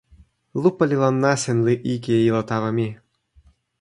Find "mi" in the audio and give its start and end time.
2.77-2.87